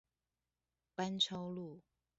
[0.95, 1.79] 班超路